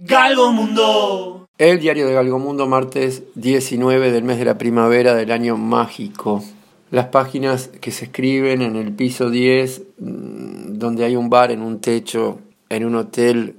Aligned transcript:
Galgo 0.00 0.52
Mundo. 0.52 1.48
El 1.58 1.80
diario 1.80 2.06
de 2.06 2.12
Galgomundo, 2.12 2.68
martes 2.68 3.24
19 3.34 4.12
del 4.12 4.22
mes 4.22 4.38
de 4.38 4.44
la 4.44 4.56
primavera 4.56 5.16
del 5.16 5.32
año 5.32 5.56
mágico. 5.56 6.44
Las 6.92 7.06
páginas 7.06 7.66
que 7.80 7.90
se 7.90 8.04
escriben 8.04 8.62
en 8.62 8.76
el 8.76 8.92
piso 8.92 9.28
10, 9.28 9.82
mm, 9.98 10.78
donde 10.78 11.04
hay 11.04 11.16
un 11.16 11.28
bar 11.28 11.50
en 11.50 11.62
un 11.62 11.80
techo, 11.80 12.38
en 12.68 12.84
un 12.84 12.94
hotel 12.94 13.56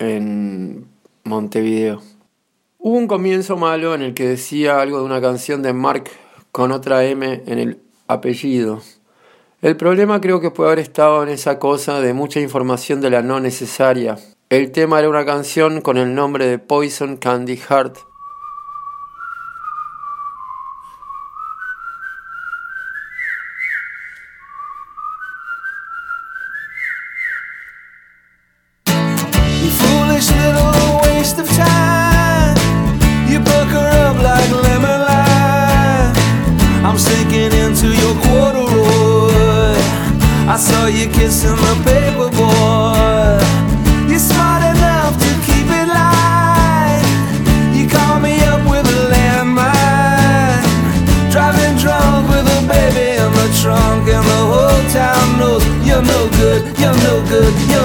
en 0.00 0.86
Montevideo. 1.22 2.02
Hubo 2.78 2.96
un 2.96 3.06
comienzo 3.06 3.56
malo 3.56 3.94
en 3.94 4.02
el 4.02 4.12
que 4.12 4.26
decía 4.26 4.80
algo 4.80 4.98
de 4.98 5.04
una 5.04 5.20
canción 5.20 5.62
de 5.62 5.72
Mark 5.72 6.10
con 6.50 6.72
otra 6.72 7.04
M 7.04 7.44
en 7.46 7.58
el 7.60 7.78
apellido. 8.08 8.82
El 9.62 9.76
problema 9.76 10.20
creo 10.20 10.40
que 10.40 10.50
puede 10.50 10.70
haber 10.70 10.80
estado 10.80 11.22
en 11.22 11.28
esa 11.28 11.60
cosa 11.60 12.00
de 12.00 12.12
mucha 12.12 12.40
información 12.40 13.00
de 13.00 13.10
la 13.10 13.22
no 13.22 13.38
necesaria. 13.38 14.18
El 14.48 14.70
tema 14.70 15.00
era 15.00 15.08
una 15.08 15.24
canción 15.24 15.80
con 15.80 15.96
el 15.96 16.14
nombre 16.14 16.46
de 16.46 16.60
Poison 16.60 17.16
Candy 17.16 17.56
Heart. 17.56 17.98
feel 57.16 57.40
good. 57.40 57.75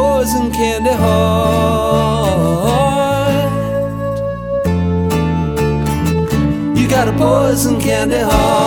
Poison 0.00 0.50
candy 0.50 0.94
heart. 1.02 1.90
You 6.78 6.88
got 6.88 7.06
a 7.08 7.12
poison 7.12 7.78
candy 7.78 8.20
heart. 8.20 8.59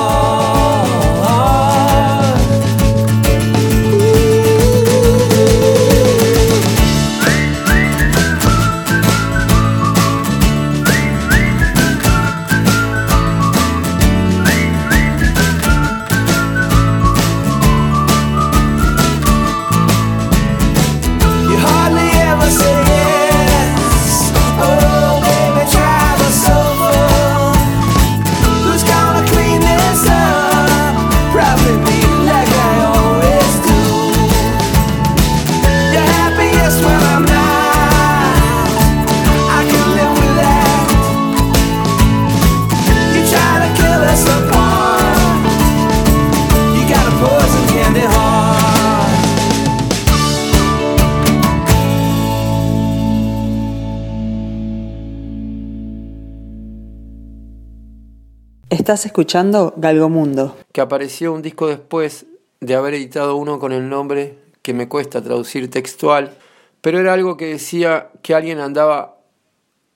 Estás 58.83 59.05
escuchando 59.05 59.73
Galgomundo. 59.77 60.57
que 60.73 60.81
apareció 60.81 61.31
un 61.31 61.41
disco 61.41 61.67
después 61.67 62.25
de 62.59 62.75
haber 62.75 62.95
editado 62.95 63.37
uno 63.37 63.57
con 63.57 63.71
el 63.71 63.87
nombre 63.87 64.39
que 64.61 64.73
me 64.73 64.89
cuesta 64.89 65.21
traducir 65.21 65.71
textual, 65.71 66.35
pero 66.81 66.99
era 66.99 67.13
algo 67.13 67.37
que 67.37 67.45
decía 67.45 68.09
que 68.21 68.35
alguien 68.35 68.59
andaba 68.59 69.19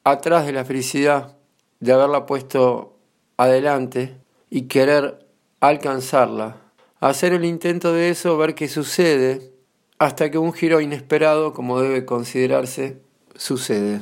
atrás 0.06 0.46
de 0.46 0.54
la 0.54 0.64
felicidad, 0.64 1.36
de 1.82 1.92
haberla 1.92 2.26
puesto 2.26 2.96
adelante 3.36 4.16
y 4.50 4.70
querer 4.70 5.20
alcanzarla. 5.60 6.56
Hacer 7.02 7.34
el 7.34 7.44
intento 7.44 7.92
de 7.92 8.10
eso, 8.10 8.38
ver 8.38 8.56
qué 8.56 8.70
sucede, 8.70 9.52
hasta 10.00 10.32
que 10.32 10.38
un 10.38 10.54
giro 10.54 10.80
inesperado, 10.80 11.52
como 11.52 11.82
debe 11.82 12.06
considerarse, 12.06 13.02
sucede. 13.36 14.00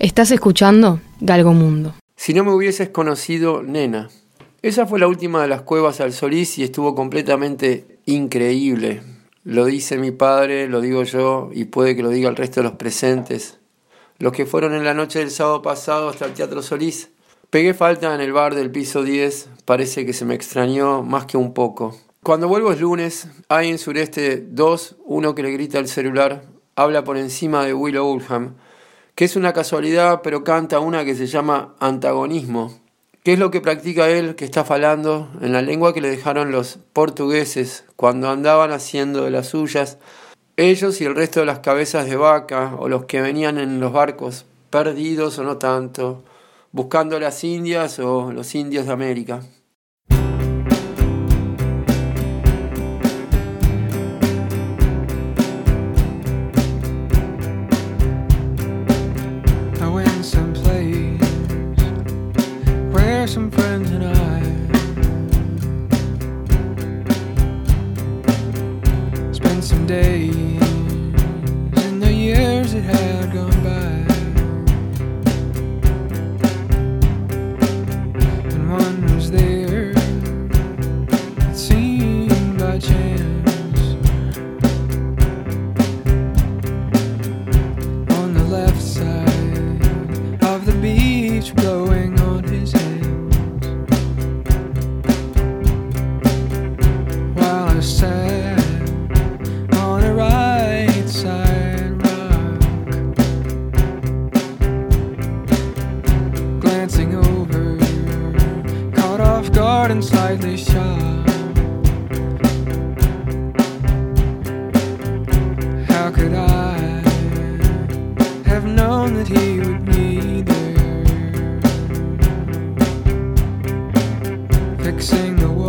Estás 0.00 0.30
escuchando 0.30 0.98
Galgo 1.20 1.52
Mundo. 1.52 1.92
Si 2.16 2.32
no 2.32 2.42
me 2.42 2.54
hubieses 2.54 2.88
conocido, 2.88 3.62
nena. 3.62 4.08
Esa 4.62 4.86
fue 4.86 4.98
la 4.98 5.06
última 5.06 5.42
de 5.42 5.48
las 5.48 5.60
cuevas 5.60 6.00
al 6.00 6.14
Solís 6.14 6.56
y 6.56 6.62
estuvo 6.62 6.94
completamente 6.94 7.98
increíble. 8.06 9.02
Lo 9.44 9.66
dice 9.66 9.98
mi 9.98 10.10
padre, 10.10 10.68
lo 10.68 10.80
digo 10.80 11.02
yo 11.02 11.50
y 11.52 11.66
puede 11.66 11.94
que 11.96 12.02
lo 12.02 12.08
diga 12.08 12.30
el 12.30 12.36
resto 12.36 12.60
de 12.60 12.64
los 12.64 12.78
presentes. 12.78 13.58
Los 14.18 14.32
que 14.32 14.46
fueron 14.46 14.72
en 14.72 14.84
la 14.84 14.94
noche 14.94 15.18
del 15.18 15.30
sábado 15.30 15.60
pasado 15.60 16.08
hasta 16.08 16.24
el 16.24 16.32
Teatro 16.32 16.62
Solís. 16.62 17.10
Pegué 17.50 17.74
falta 17.74 18.14
en 18.14 18.22
el 18.22 18.32
bar 18.32 18.54
del 18.54 18.70
piso 18.70 19.02
10, 19.02 19.50
parece 19.66 20.06
que 20.06 20.14
se 20.14 20.24
me 20.24 20.34
extrañó 20.34 21.02
más 21.02 21.26
que 21.26 21.36
un 21.36 21.52
poco. 21.52 21.94
Cuando 22.22 22.48
vuelvo 22.48 22.72
es 22.72 22.80
lunes, 22.80 23.28
hay 23.50 23.68
en 23.68 23.76
Sureste 23.76 24.38
dos, 24.38 24.96
uno 25.04 25.34
que 25.34 25.42
le 25.42 25.50
grita 25.50 25.78
al 25.78 25.88
celular, 25.88 26.44
habla 26.74 27.04
por 27.04 27.18
encima 27.18 27.66
de 27.66 27.74
Willow 27.74 28.06
Oldham, 28.06 28.54
que 29.14 29.24
es 29.24 29.36
una 29.36 29.52
casualidad, 29.52 30.20
pero 30.22 30.44
canta 30.44 30.80
una 30.80 31.04
que 31.04 31.14
se 31.14 31.26
llama 31.26 31.74
antagonismo, 31.80 32.80
que 33.22 33.34
es 33.34 33.38
lo 33.38 33.50
que 33.50 33.60
practica 33.60 34.08
él, 34.08 34.34
que 34.34 34.44
está 34.44 34.64
falando 34.64 35.28
en 35.40 35.52
la 35.52 35.62
lengua 35.62 35.92
que 35.92 36.00
le 36.00 36.08
dejaron 36.08 36.52
los 36.52 36.78
portugueses 36.92 37.84
cuando 37.96 38.30
andaban 38.30 38.72
haciendo 38.72 39.24
de 39.24 39.30
las 39.30 39.48
suyas, 39.48 39.98
ellos 40.56 41.00
y 41.00 41.04
el 41.04 41.14
resto 41.14 41.40
de 41.40 41.46
las 41.46 41.60
cabezas 41.60 42.06
de 42.06 42.16
vaca, 42.16 42.74
o 42.78 42.88
los 42.88 43.04
que 43.04 43.20
venían 43.20 43.58
en 43.58 43.80
los 43.80 43.92
barcos, 43.92 44.46
perdidos 44.70 45.38
o 45.38 45.44
no 45.44 45.58
tanto, 45.58 46.22
buscando 46.72 47.18
las 47.18 47.44
Indias 47.44 47.98
o 47.98 48.32
los 48.32 48.54
indios 48.54 48.86
de 48.86 48.92
América. 48.92 49.42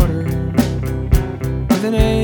Water 0.01 0.23
with 1.69 1.85
an 1.85 1.93
aimless 1.93 2.20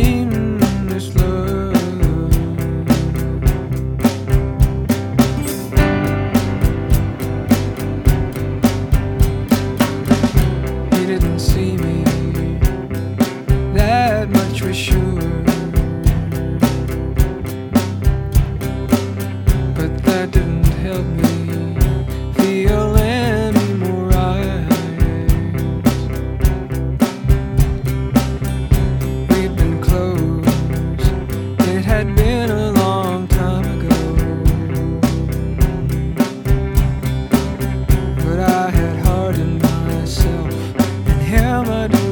Amadou. 41.57 42.06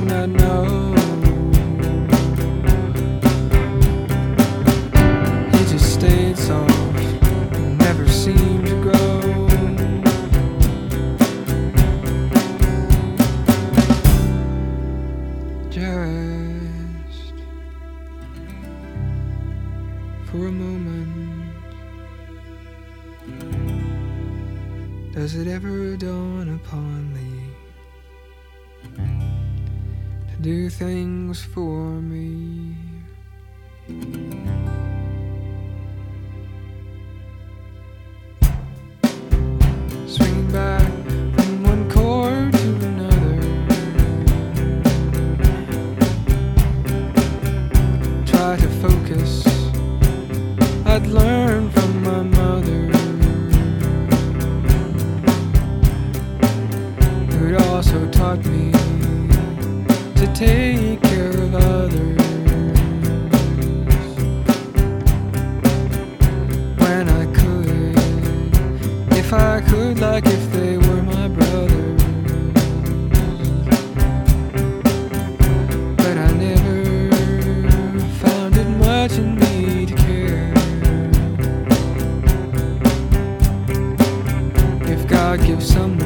I 85.36 85.38
give 85.46 85.62
some 85.62 86.05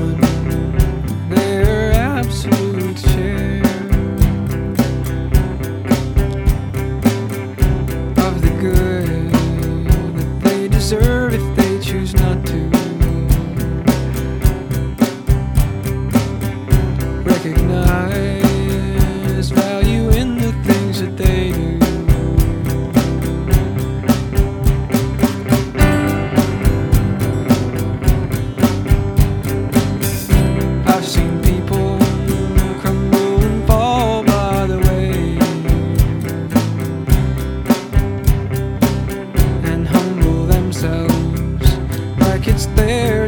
it's 42.50 42.66
their 42.68 43.28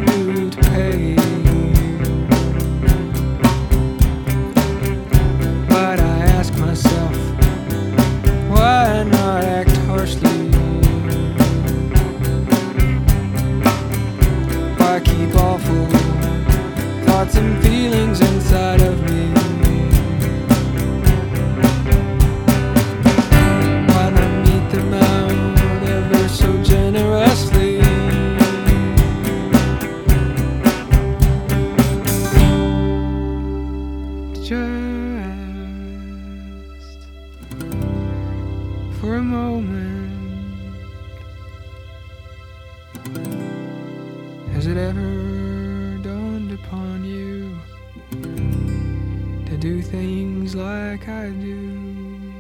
do 49.61 49.79
things 49.79 50.55
like 50.55 51.07
I 51.07 51.29
do? 51.29 52.33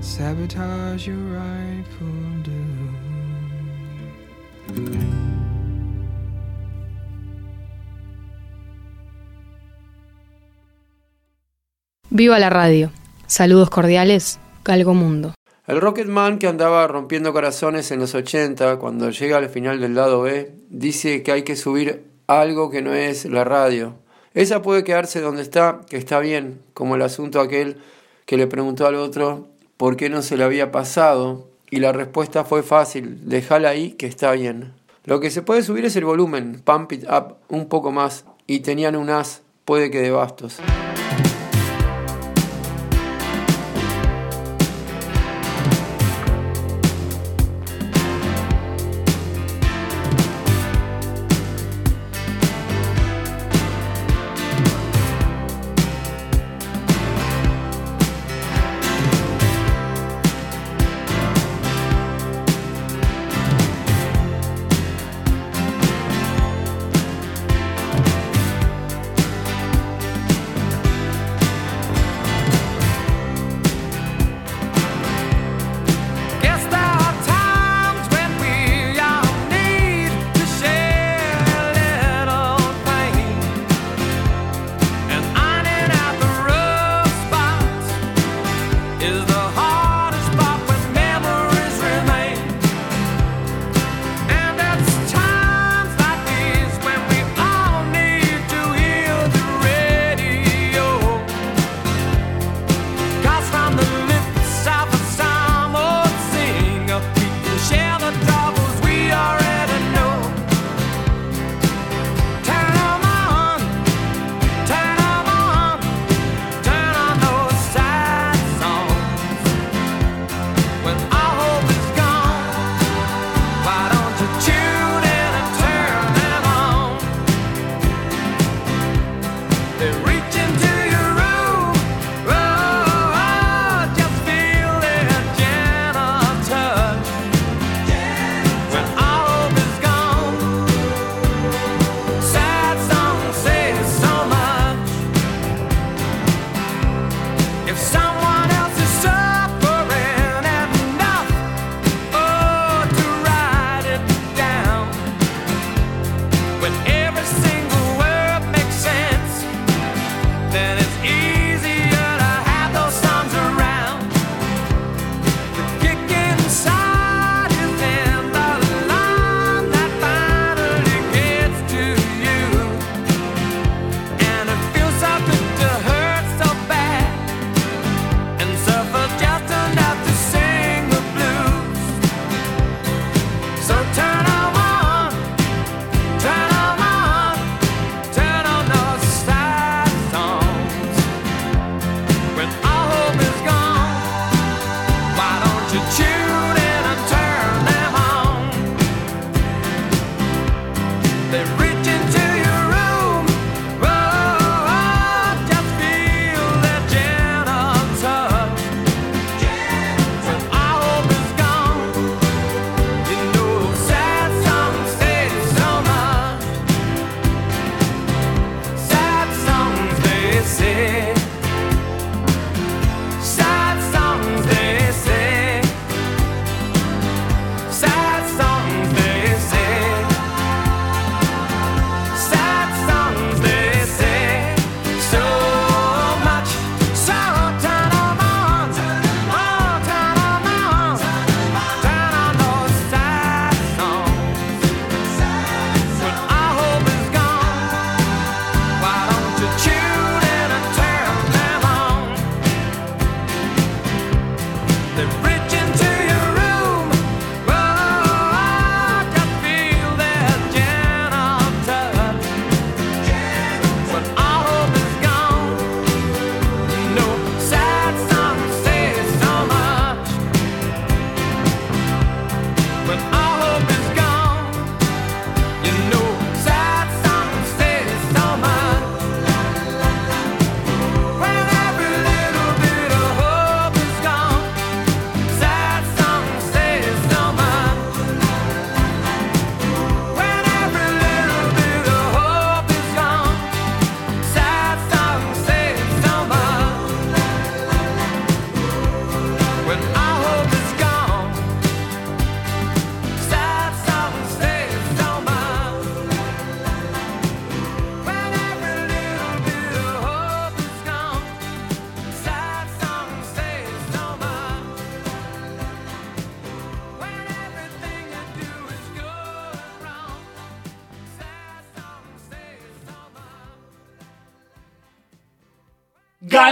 Sabotage 0.00 1.06
your. 1.06 1.28
Viva 12.10 12.38
la 12.38 12.50
radio. 12.50 12.90
Saludos 13.26 13.70
cordiales, 13.70 14.38
Galgo 14.64 14.92
Mundo. 14.92 15.37
El 15.68 15.82
Rocketman 15.82 16.38
que 16.38 16.46
andaba 16.46 16.86
rompiendo 16.86 17.34
corazones 17.34 17.90
en 17.90 18.00
los 18.00 18.14
80, 18.14 18.78
cuando 18.78 19.10
llega 19.10 19.36
al 19.36 19.50
final 19.50 19.82
del 19.82 19.94
lado 19.94 20.22
B, 20.22 20.50
dice 20.70 21.22
que 21.22 21.30
hay 21.30 21.42
que 21.42 21.56
subir 21.56 22.06
algo 22.26 22.70
que 22.70 22.80
no 22.80 22.94
es 22.94 23.26
la 23.26 23.44
radio. 23.44 23.92
Esa 24.32 24.62
puede 24.62 24.82
quedarse 24.82 25.20
donde 25.20 25.42
está, 25.42 25.82
que 25.86 25.98
está 25.98 26.20
bien, 26.20 26.62
como 26.72 26.96
el 26.96 27.02
asunto 27.02 27.38
aquel 27.38 27.76
que 28.24 28.38
le 28.38 28.46
preguntó 28.46 28.86
al 28.86 28.94
otro 28.94 29.48
por 29.76 29.98
qué 29.98 30.08
no 30.08 30.22
se 30.22 30.38
le 30.38 30.44
había 30.44 30.72
pasado, 30.72 31.50
y 31.70 31.80
la 31.80 31.92
respuesta 31.92 32.44
fue 32.44 32.62
fácil, 32.62 33.28
déjala 33.28 33.68
ahí, 33.68 33.90
que 33.90 34.06
está 34.06 34.32
bien. 34.32 34.72
Lo 35.04 35.20
que 35.20 35.30
se 35.30 35.42
puede 35.42 35.62
subir 35.62 35.84
es 35.84 35.96
el 35.96 36.06
volumen, 36.06 36.62
pump 36.64 36.92
it 36.92 37.04
up 37.04 37.34
un 37.50 37.68
poco 37.68 37.92
más, 37.92 38.24
y 38.46 38.60
tenían 38.60 38.96
un 38.96 39.10
as, 39.10 39.42
puede 39.66 39.90
que 39.90 40.00
de 40.00 40.12
bastos. 40.12 40.60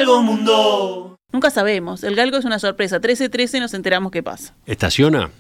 Galgo 0.06 0.22
Mundo. 0.22 1.16
Nunca 1.32 1.50
sabemos. 1.50 2.04
El 2.04 2.14
galgo 2.14 2.36
es 2.36 2.44
una 2.44 2.60
sorpresa. 2.60 3.00
13-13 3.00 3.58
nos 3.58 3.74
enteramos 3.74 4.12
qué 4.12 4.22
pasa. 4.22 4.54
¿Estaciona? 4.64 5.30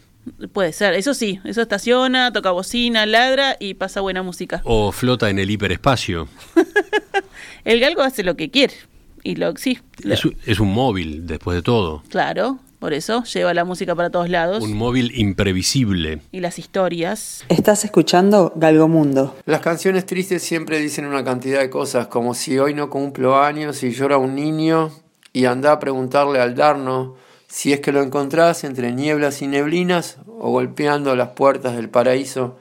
Puede 0.52 0.72
ser. 0.72 0.94
Eso 0.94 1.14
sí. 1.14 1.38
Eso 1.44 1.62
estaciona, 1.62 2.32
toca 2.32 2.50
bocina, 2.50 3.06
ladra 3.06 3.56
y 3.60 3.74
pasa 3.74 4.00
buena 4.00 4.24
música. 4.24 4.62
¿O 4.64 4.90
flota 4.90 5.30
en 5.30 5.38
el 5.38 5.50
hiperespacio? 5.52 6.26
El 7.64 7.78
galgo 7.80 8.02
hace 8.02 8.24
lo 8.24 8.36
que 8.36 8.50
quiere. 8.50 8.74
Y 9.22 9.36
lo 9.36 9.56
sí. 9.56 9.78
lo- 10.02 10.14
Es, 10.14 10.24
un- 10.24 10.36
es 10.44 10.58
un 10.58 10.72
móvil, 10.72 11.26
después 11.28 11.54
de 11.54 11.62
todo. 11.62 12.02
Claro. 12.08 12.58
Por 12.86 12.94
eso 12.94 13.24
lleva 13.24 13.52
la 13.52 13.64
música 13.64 13.96
para 13.96 14.10
todos 14.10 14.28
lados. 14.28 14.62
Un 14.62 14.76
móvil 14.76 15.10
imprevisible. 15.18 16.20
Y 16.30 16.38
las 16.38 16.56
historias. 16.60 17.44
Estás 17.48 17.84
escuchando 17.84 18.52
Galgo 18.54 18.86
Mundo. 18.86 19.34
Las 19.44 19.60
canciones 19.60 20.06
tristes 20.06 20.44
siempre 20.44 20.78
dicen 20.78 21.04
una 21.04 21.24
cantidad 21.24 21.58
de 21.58 21.68
cosas, 21.68 22.06
como 22.06 22.32
si 22.32 22.60
hoy 22.60 22.74
no 22.74 22.88
cumplo 22.88 23.42
años 23.42 23.82
y 23.82 23.90
llora 23.90 24.18
un 24.18 24.36
niño 24.36 24.92
y 25.32 25.46
anda 25.46 25.72
a 25.72 25.80
preguntarle 25.80 26.38
al 26.38 26.54
Darno 26.54 27.16
si 27.48 27.72
es 27.72 27.80
que 27.80 27.90
lo 27.90 28.02
encontrás 28.02 28.62
entre 28.62 28.92
nieblas 28.92 29.42
y 29.42 29.48
neblinas 29.48 30.18
o 30.28 30.52
golpeando 30.52 31.16
las 31.16 31.30
puertas 31.30 31.74
del 31.74 31.90
paraíso 31.90 32.56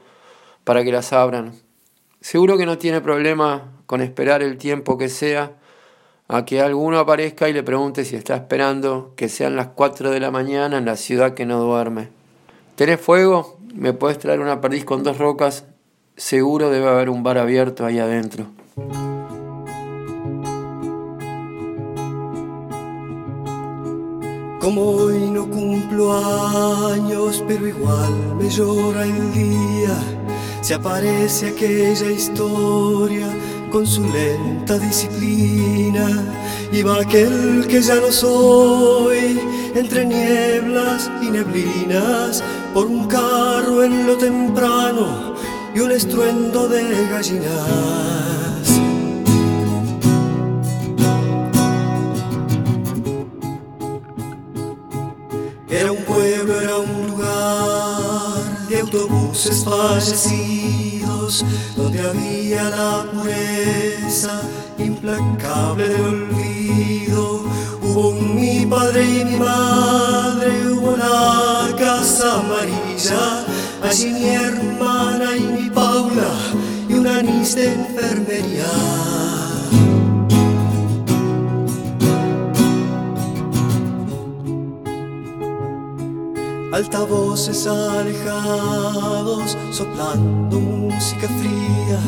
para 0.64 0.82
que 0.82 0.90
las 0.90 1.12
abran. 1.12 1.52
Seguro 2.20 2.58
que 2.58 2.66
no 2.66 2.78
tiene 2.78 3.00
problema 3.00 3.80
con 3.86 4.00
esperar 4.00 4.42
el 4.42 4.58
tiempo 4.58 4.98
que 4.98 5.08
sea 5.08 5.52
a 6.28 6.44
que 6.44 6.60
alguno 6.60 6.98
aparezca 6.98 7.48
y 7.48 7.52
le 7.52 7.62
pregunte 7.62 8.04
si 8.04 8.16
está 8.16 8.34
esperando 8.34 9.12
que 9.16 9.28
sean 9.28 9.56
las 9.56 9.68
4 9.68 10.10
de 10.10 10.20
la 10.20 10.30
mañana 10.30 10.78
en 10.78 10.84
la 10.84 10.96
ciudad 10.96 11.34
que 11.34 11.46
no 11.46 11.60
duerme. 11.60 12.08
¿Tenés 12.74 13.00
fuego? 13.00 13.58
¿Me 13.74 13.92
puedes 13.92 14.18
traer 14.18 14.40
una 14.40 14.60
perdiz 14.60 14.84
con 14.84 15.02
dos 15.02 15.18
rocas? 15.18 15.64
Seguro 16.16 16.70
debe 16.70 16.88
haber 16.88 17.10
un 17.10 17.22
bar 17.22 17.38
abierto 17.38 17.84
ahí 17.84 17.98
adentro. 17.98 18.46
Como 24.60 24.82
hoy 24.82 25.30
no 25.30 25.48
cumplo 25.48 26.12
años, 26.92 27.44
pero 27.46 27.68
igual 27.68 28.34
me 28.36 28.48
llora 28.48 29.04
el 29.04 29.32
día. 29.32 29.96
Se 30.60 30.74
aparece 30.74 31.50
aquella 31.50 32.10
historia 32.10 33.28
con 33.76 33.86
su 33.86 34.02
lenta 34.08 34.78
disciplina. 34.78 36.06
Va 36.86 37.00
aquel 37.00 37.66
que 37.68 37.82
ya 37.82 37.96
no 37.96 38.10
soy, 38.10 39.38
entre 39.74 40.06
nieblas 40.06 41.10
y 41.20 41.26
neblinas, 41.30 42.42
por 42.72 42.86
un 42.86 43.06
carro 43.06 43.84
en 43.84 44.06
lo 44.06 44.16
temprano 44.16 45.34
y 45.74 45.80
un 45.80 45.90
estruendo 45.90 46.68
de 46.68 47.06
gallinas. 47.10 48.66
Era 55.68 55.92
un 55.92 56.02
pueblo, 56.04 56.60
era 56.62 56.76
un 56.78 57.08
lugar 57.08 58.68
de 58.70 58.80
autobuses 58.80 59.64
fallecidos, 59.64 60.85
donde 61.76 62.00
había 62.00 62.70
la 62.70 63.04
pureza 63.12 64.40
implacable 64.78 65.88
del 65.88 66.00
olvido. 66.00 67.44
Hubo 67.82 68.12
mi 68.12 68.64
padre 68.66 69.04
y 69.04 69.24
mi 69.24 69.36
madre, 69.36 70.70
hubo 70.70 70.96
la 70.96 71.74
casa 71.76 72.34
amarilla, 72.34 73.44
allí 73.82 74.06
mi 74.12 74.28
hermana 74.28 75.36
y 75.36 75.40
mi 75.40 75.70
Paula, 75.70 76.30
y 76.88 76.94
un 76.94 77.06
anís 77.08 77.56
de 77.56 77.72
enfermería. 77.74 79.35
Altavoces 86.76 87.66
alejados 87.66 89.56
soplando 89.70 90.60
música 90.60 91.26
fría 91.26 91.98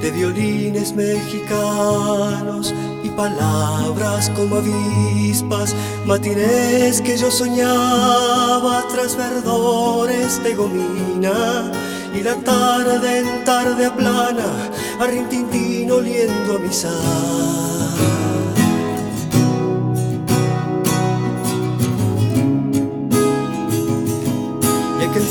de 0.00 0.12
violines 0.12 0.94
mexicanos 0.94 2.72
y 3.02 3.08
palabras 3.08 4.30
como 4.36 4.58
avispas, 4.58 5.74
matinés 6.06 7.00
que 7.00 7.16
yo 7.16 7.28
soñaba 7.28 8.84
tras 8.88 9.16
verdores 9.16 10.40
de 10.44 10.54
gomina 10.54 11.72
y 12.14 12.22
la 12.22 12.36
tarde 12.36 13.18
en 13.18 13.44
tarde 13.44 13.86
aplana, 13.86 14.46
a 15.00 15.04
oliendo 15.92 16.56
a 16.56 16.58
misa. 16.60 17.77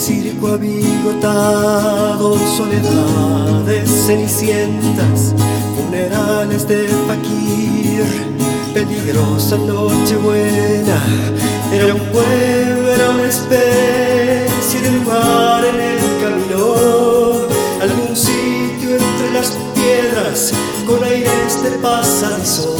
Circo 0.07 0.47
abigotado, 0.53 2.37
soledades 2.55 3.89
cenicientas, 4.05 5.35
funerales 5.75 6.65
de 6.65 6.87
faquir, 7.07 8.05
peligrosa 8.73 9.57
nochebuena. 9.57 10.97
Era 11.73 11.93
un 11.93 11.99
pueblo, 12.13 12.93
era 12.93 13.09
una 13.09 13.27
especie 13.27 14.79
de 14.81 14.91
lugar 14.91 15.65
en 15.65 15.75
el 15.75 15.99
camino, 16.23 17.41
algún 17.81 18.15
sitio 18.15 18.91
entre 18.91 19.33
las 19.33 19.57
piedras 19.75 20.53
con 20.87 21.03
aires 21.03 21.63
de 21.63 21.71
pasadizo. 21.79 22.76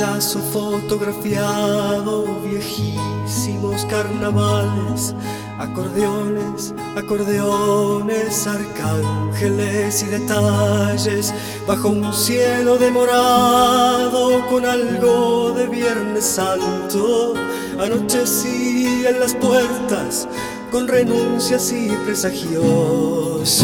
Payaso 0.00 0.38
fotografiado, 0.38 2.24
viejísimos 2.42 3.84
carnavales, 3.84 5.14
acordeones, 5.58 6.74
acordeones, 6.96 8.46
arcángeles 8.46 10.02
y 10.02 10.06
detalles, 10.06 11.34
bajo 11.66 11.90
un 11.90 12.14
cielo 12.14 12.78
demorado 12.78 14.46
con 14.48 14.64
algo 14.64 15.52
de 15.52 15.66
Viernes 15.66 16.24
Santo, 16.24 17.34
anochecía 17.78 19.10
en 19.10 19.20
las 19.20 19.34
puertas 19.34 20.26
con 20.70 20.88
renuncias 20.88 21.70
y 21.72 21.90
presagios. 22.06 23.62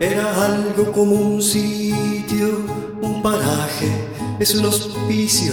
Era 0.00 0.46
algo 0.46 0.92
como 0.92 1.14
un 1.14 1.42
sitio, 1.42 2.64
un 3.02 3.20
paraje, 3.20 3.92
es 4.38 4.54
un 4.54 4.64
hospicio, 4.64 5.52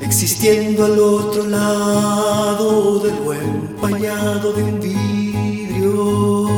existiendo 0.00 0.84
al 0.84 0.98
otro 0.98 1.46
lado 1.46 2.98
del 2.98 3.14
buen 3.20 3.76
pañado 3.80 4.52
de 4.52 4.64
un 4.64 4.80
vidrio. 4.80 6.53